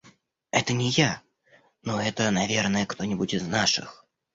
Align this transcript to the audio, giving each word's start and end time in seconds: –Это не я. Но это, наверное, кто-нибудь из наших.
–Это 0.59 0.73
не 0.73 0.89
я. 0.89 1.21
Но 1.83 2.01
это, 2.01 2.31
наверное, 2.31 2.87
кто-нибудь 2.87 3.35
из 3.35 3.45
наших. 3.47 4.03